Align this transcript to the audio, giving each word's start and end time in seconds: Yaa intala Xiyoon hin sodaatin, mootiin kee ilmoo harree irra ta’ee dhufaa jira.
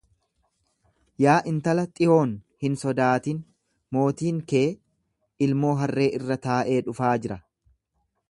Yaa 1.23 1.33
intala 1.51 1.83
Xiyoon 1.99 2.31
hin 2.65 2.77
sodaatin, 2.83 3.43
mootiin 3.97 4.41
kee 4.53 4.65
ilmoo 5.49 5.75
harree 5.83 6.11
irra 6.21 6.39
ta’ee 6.47 6.81
dhufaa 6.89 7.13
jira. 7.27 7.39